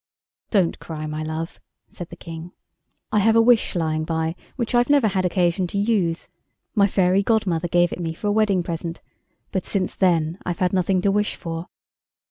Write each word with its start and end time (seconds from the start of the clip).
"Don't 0.49 0.79
cry, 0.79 1.05
my 1.05 1.21
love," 1.21 1.59
said 1.87 2.09
the 2.09 2.15
King. 2.15 2.53
"I 3.11 3.19
have 3.19 3.35
a 3.35 3.39
wish 3.41 3.75
lying 3.75 4.03
by, 4.03 4.33
which 4.55 4.73
I've 4.73 4.89
never 4.89 5.07
had 5.07 5.25
occasion 5.25 5.67
to 5.67 5.77
use. 5.77 6.27
My 6.73 6.87
fairy 6.87 7.21
godmother 7.21 7.67
gave 7.67 7.93
it 7.93 7.99
me 7.99 8.15
for 8.15 8.25
a 8.25 8.31
wedding 8.31 8.63
present, 8.63 9.03
but 9.51 9.63
since 9.67 9.95
then 9.95 10.39
I've 10.43 10.57
had 10.57 10.73
nothing 10.73 11.03
to 11.03 11.11
wish 11.11 11.35
for!" 11.35 11.67